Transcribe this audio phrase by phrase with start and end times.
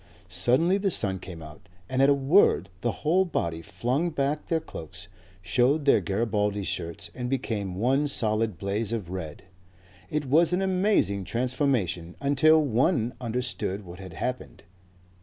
[0.29, 4.59] Suddenly the sun came out and at a word the whole body flung back their
[4.59, 5.07] cloaks,
[5.43, 9.43] showed their Garibaldi shirts and became one solid blaze of red.
[10.09, 14.63] It was an amazing transformation until one understood what had happened.